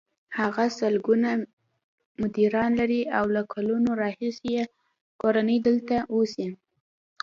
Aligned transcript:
هغه 0.37 0.65
سلګونه 0.79 1.29
مریدان 2.21 2.71
لري 2.79 3.01
او 3.17 3.25
له 3.35 3.41
کلونو 3.53 3.89
راهیسې 4.01 4.47
یې 4.55 4.63
کورنۍ 5.21 5.57
دلته 5.67 5.95
اوسي. 6.13 6.47